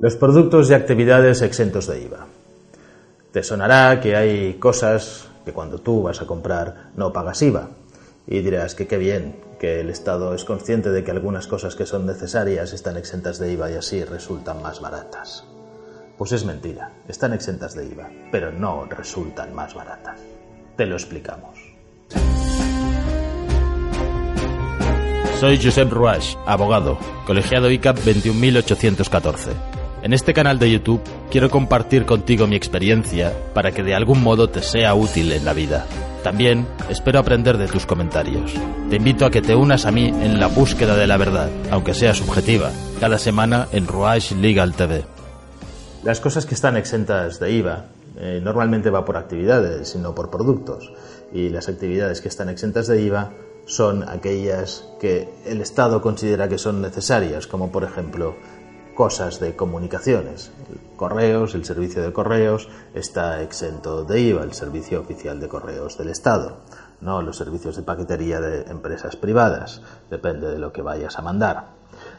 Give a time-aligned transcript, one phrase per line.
[0.00, 2.26] Los productos y actividades exentos de IVA.
[3.30, 7.68] Te sonará que hay cosas que cuando tú vas a comprar no pagas IVA.
[8.26, 11.86] Y dirás que qué bien, que el Estado es consciente de que algunas cosas que
[11.86, 15.44] son necesarias están exentas de IVA y así resultan más baratas.
[16.18, 20.18] Pues es mentira, están exentas de IVA, pero no resultan más baratas.
[20.76, 21.58] Te lo explicamos.
[25.38, 29.73] Soy Josep Ruach, abogado, colegiado ICAP 21814.
[30.04, 31.00] En este canal de YouTube
[31.30, 35.54] quiero compartir contigo mi experiencia para que de algún modo te sea útil en la
[35.54, 35.86] vida.
[36.22, 38.52] También espero aprender de tus comentarios.
[38.90, 41.94] Te invito a que te unas a mí en la búsqueda de la verdad, aunque
[41.94, 42.70] sea subjetiva,
[43.00, 45.06] cada semana en Ruach Legal TV.
[46.02, 47.86] Las cosas que están exentas de IVA
[48.18, 50.92] eh, normalmente va por actividades no por productos.
[51.32, 53.32] Y las actividades que están exentas de IVA
[53.64, 58.36] son aquellas que el Estado considera que son necesarias, como por ejemplo
[58.94, 60.50] cosas de comunicaciones.
[60.96, 66.08] Correos, el servicio de correos está exento de IVA, el servicio oficial de correos del
[66.08, 66.58] Estado,
[67.00, 71.66] no los servicios de paquetería de empresas privadas, depende de lo que vayas a mandar.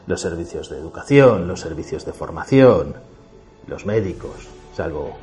[0.06, 2.94] Los servicios de educación, los servicios de formación,
[3.66, 5.16] los médicos, salvo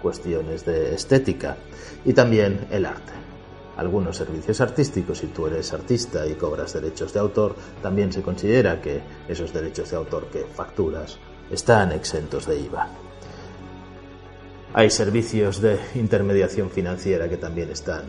[0.00, 1.56] cuestiones de estética,
[2.04, 3.29] y también el arte.
[3.80, 8.78] Algunos servicios artísticos, si tú eres artista y cobras derechos de autor, también se considera
[8.78, 11.16] que esos derechos de autor que facturas
[11.50, 12.88] están exentos de IVA.
[14.74, 18.02] Hay servicios de intermediación financiera que también están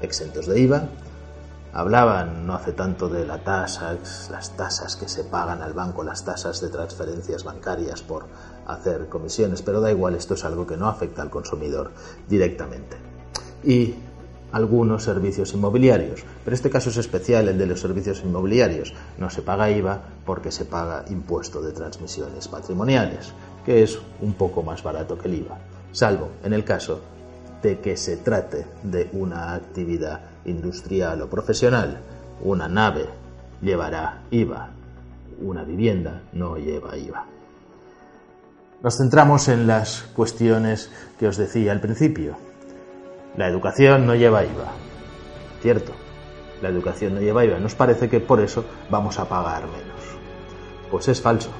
[0.00, 0.88] exentos de IVA.
[1.72, 3.96] Hablaban no hace tanto de la tasa,
[4.32, 8.26] las tasas que se pagan al banco, las tasas de transferencias bancarias por
[8.66, 11.92] hacer comisiones, pero da igual, esto es algo que no afecta al consumidor
[12.28, 12.96] directamente.
[13.62, 13.94] Y
[14.54, 18.94] algunos servicios inmobiliarios, pero este caso es especial, el de los servicios inmobiliarios.
[19.18, 23.32] No se paga IVA porque se paga impuesto de transmisiones patrimoniales,
[23.66, 25.58] que es un poco más barato que el IVA,
[25.90, 27.00] salvo en el caso
[27.62, 31.98] de que se trate de una actividad industrial o profesional.
[32.42, 33.06] Una nave
[33.60, 34.70] llevará IVA,
[35.42, 37.26] una vivienda no lleva IVA.
[38.84, 42.36] Nos centramos en las cuestiones que os decía al principio.
[43.36, 44.72] La educación no lleva IVA.
[45.60, 45.92] Cierto,
[46.62, 47.58] la educación no lleva IVA.
[47.58, 50.04] Nos parece que por eso vamos a pagar menos.
[50.90, 51.50] Pues es falso,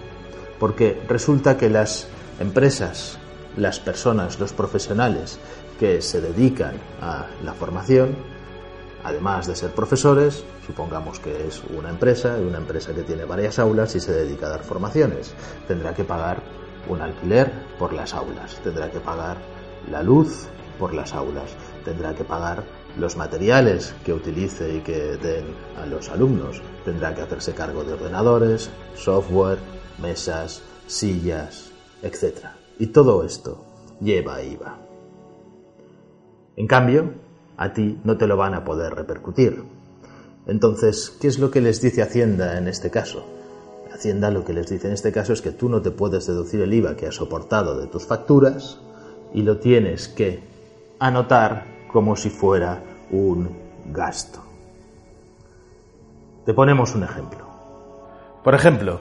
[0.60, 2.06] porque resulta que las
[2.38, 3.18] empresas,
[3.56, 5.38] las personas, los profesionales
[5.80, 8.14] que se dedican a la formación,
[9.02, 13.96] además de ser profesores, supongamos que es una empresa, una empresa que tiene varias aulas
[13.96, 15.34] y se dedica a dar formaciones,
[15.66, 16.41] tendrá que pagar
[16.88, 19.38] un alquiler por las aulas, tendrá que pagar
[19.91, 20.46] la luz
[20.78, 21.50] por las aulas,
[21.84, 22.64] tendrá que pagar
[22.98, 25.44] los materiales que utilice y que den
[25.76, 29.58] a los alumnos, tendrá que hacerse cargo de ordenadores, software,
[30.00, 31.70] mesas, sillas,
[32.02, 32.46] etc.
[32.78, 33.64] Y todo esto
[34.00, 34.78] lleva IVA.
[36.56, 37.14] En cambio,
[37.56, 39.64] a ti no te lo van a poder repercutir.
[40.46, 43.24] Entonces, ¿qué es lo que les dice Hacienda en este caso?
[43.92, 46.60] Hacienda lo que les dice en este caso es que tú no te puedes deducir
[46.60, 48.80] el IVA que has soportado de tus facturas
[49.32, 50.42] y lo tienes que
[50.99, 53.50] anotar como si fuera un
[53.87, 54.43] gasto.
[56.44, 57.47] Te ponemos un ejemplo.
[58.43, 59.00] Por ejemplo,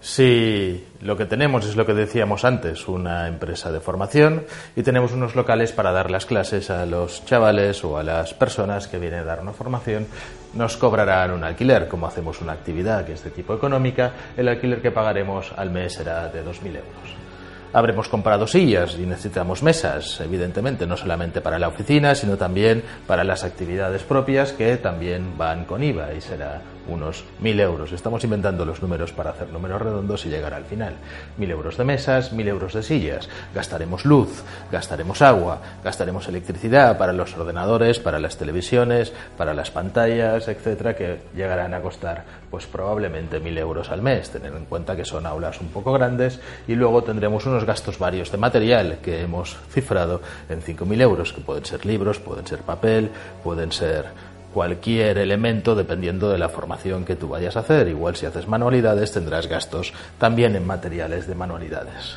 [0.00, 4.44] si lo que tenemos es lo que decíamos antes, una empresa de formación
[4.76, 8.88] y tenemos unos locales para dar las clases a los chavales o a las personas
[8.88, 10.06] que vienen a dar una formación,
[10.54, 11.88] nos cobrarán un alquiler.
[11.88, 15.94] Como hacemos una actividad que es de tipo económica, el alquiler que pagaremos al mes
[15.94, 17.25] será de 2.000 euros.
[17.72, 23.24] Habremos comprado sillas y necesitamos mesas, evidentemente, no solamente para la oficina, sino también para
[23.24, 27.92] las actividades propias que también van con IVA y será unos mil euros.
[27.92, 30.94] Estamos inventando los números para hacer números redondos y llegar al final.
[31.36, 33.28] Mil euros de mesas, mil euros de sillas.
[33.54, 40.48] Gastaremos luz, gastaremos agua, gastaremos electricidad para los ordenadores, para las televisiones, para las pantallas,
[40.48, 44.30] etcétera, que llegarán a costar, pues probablemente mil euros al mes.
[44.30, 48.30] Tener en cuenta que son aulas un poco grandes y luego tendremos unos gastos varios
[48.30, 52.60] de material que hemos cifrado en cinco mil euros, que pueden ser libros, pueden ser
[52.60, 53.10] papel,
[53.42, 54.06] pueden ser
[54.52, 57.88] cualquier elemento dependiendo de la formación que tú vayas a hacer.
[57.88, 62.16] Igual si haces manualidades tendrás gastos también en materiales de manualidades.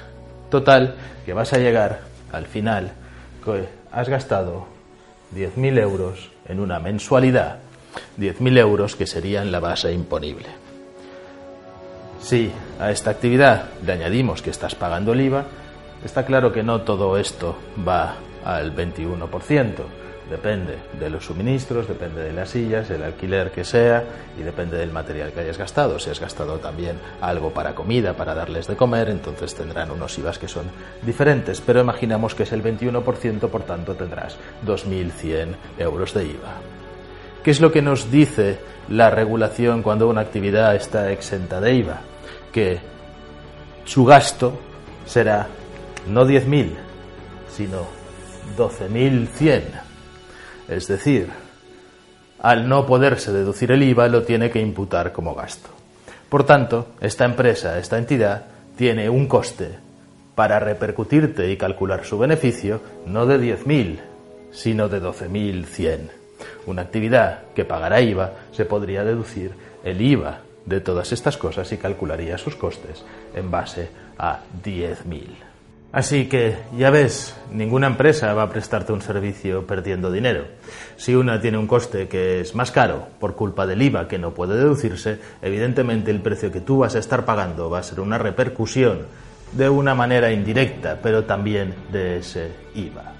[0.49, 0.95] Total,
[1.25, 1.99] que vas a llegar
[2.31, 2.93] al final
[3.43, 4.67] que has gastado
[5.35, 7.57] 10.000 euros en una mensualidad,
[8.17, 10.47] 10.000 euros que serían la base imponible.
[12.21, 15.45] Si a esta actividad le añadimos que estás pagando el IVA,
[16.03, 17.55] está claro que no todo esto
[17.87, 19.73] va al 21%.
[20.29, 24.03] Depende de los suministros, depende de las sillas, el alquiler que sea
[24.39, 25.97] y depende del material que hayas gastado.
[25.97, 30.37] Si has gastado también algo para comida, para darles de comer, entonces tendrán unos IVAs
[30.37, 30.67] que son
[31.01, 31.61] diferentes.
[31.61, 34.37] Pero imaginamos que es el 21%, por tanto tendrás
[34.67, 36.53] 2.100 euros de IVA.
[37.43, 42.01] ¿Qué es lo que nos dice la regulación cuando una actividad está exenta de IVA?
[42.59, 42.77] Que
[43.85, 44.59] su gasto
[45.05, 45.47] será
[46.09, 46.73] no 10.000,
[47.49, 47.87] sino
[48.57, 49.61] 12.100.
[50.67, 51.29] Es decir,
[52.41, 55.69] al no poderse deducir el IVA lo tiene que imputar como gasto.
[56.27, 59.69] Por tanto, esta empresa, esta entidad, tiene un coste
[60.35, 63.99] para repercutirte y calcular su beneficio no de 10.000,
[64.51, 66.09] sino de 12.100.
[66.65, 69.53] Una actividad que pagará IVA se podría deducir
[69.85, 73.03] el IVA de todas estas cosas y calcularía sus costes
[73.33, 75.49] en base a 10.000.
[75.91, 80.45] Así que, ya ves, ninguna empresa va a prestarte un servicio perdiendo dinero.
[80.97, 84.35] Si una tiene un coste que es más caro por culpa del IVA que no
[84.35, 88.19] puede deducirse, evidentemente el precio que tú vas a estar pagando va a ser una
[88.19, 89.07] repercusión
[89.53, 93.13] de una manera indirecta, pero también de ese IVA.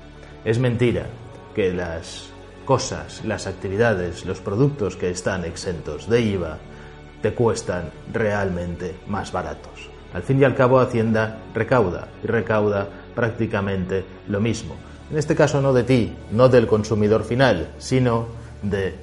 [0.46, 1.08] Es mentira
[1.56, 2.30] que las
[2.66, 6.60] cosas, las actividades, los productos que están exentos de IVA
[7.22, 9.90] te cuestan realmente más baratos.
[10.14, 14.76] Al fin y al cabo, Hacienda recauda y recauda prácticamente lo mismo.
[15.12, 18.28] En este caso no de ti, no del consumidor final, sino
[18.62, 18.96] de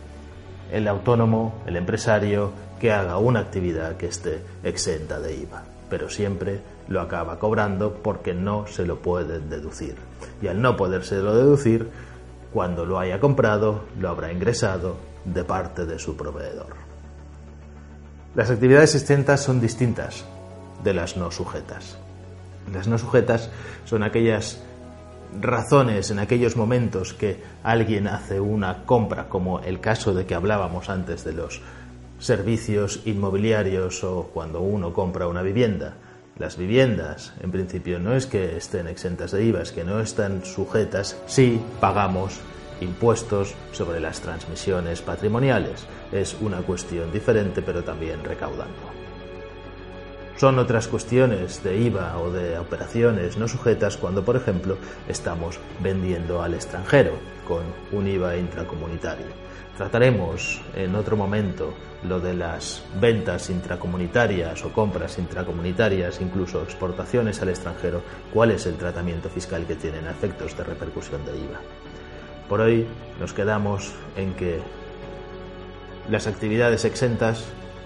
[0.72, 6.60] el autónomo, el empresario que haga una actividad que esté exenta de IVA, pero siempre
[6.88, 9.96] lo acaba cobrando porque no se lo pueden deducir.
[10.42, 11.88] Y al no podérselo deducir,
[12.52, 16.85] cuando lo haya comprado, lo habrá ingresado de parte de su proveedor.
[18.36, 20.26] Las actividades exentas son distintas,
[20.84, 21.96] de las no sujetas.
[22.70, 23.48] Las no sujetas
[23.86, 24.60] son aquellas
[25.40, 30.90] razones en aquellos momentos que alguien hace una compra, como el caso de que hablábamos
[30.90, 31.62] antes de los
[32.18, 35.94] servicios inmobiliarios o cuando uno compra una vivienda.
[36.38, 40.44] Las viviendas, en principio, no es que estén exentas de IVA, es que no están
[40.44, 42.38] sujetas si pagamos
[42.80, 45.86] impuestos sobre las transmisiones patrimoniales.
[46.12, 48.96] Es una cuestión diferente, pero también recaudando.
[50.36, 54.76] Son otras cuestiones de IVA o de operaciones no sujetas cuando, por ejemplo,
[55.08, 57.12] estamos vendiendo al extranjero
[57.48, 57.62] con
[57.92, 59.26] un IVA intracomunitario.
[59.78, 61.72] Trataremos en otro momento
[62.06, 68.02] lo de las ventas intracomunitarias o compras intracomunitarias, incluso exportaciones al extranjero,
[68.32, 71.60] cuál es el tratamiento fiscal que tienen a efectos de repercusión de IVA.
[72.48, 72.86] Por hoy
[73.18, 74.60] nos quedamos en que
[76.08, 77.44] las actividades exentas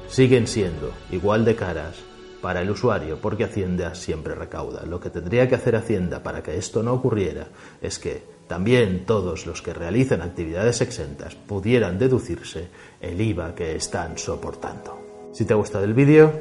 [0.09, 1.97] siguen siendo igual de caras
[2.43, 4.85] para el usuario, porque Hacienda siempre recauda.
[4.85, 7.49] Lo que tendría que hacer Hacienda para que esto no ocurriera
[7.81, 12.69] es que también todos los que realizan actividades exentas pudieran deducirse
[13.01, 14.99] el IVA que están soportando.
[15.33, 16.33] Si te ha gustado el vídeo,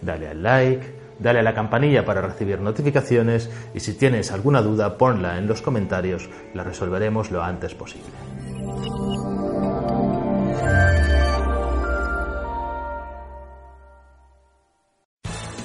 [0.00, 4.98] dale al like, dale a la campanilla para recibir notificaciones y si tienes alguna duda
[4.98, 8.06] ponla en los comentarios, la resolveremos lo antes posible.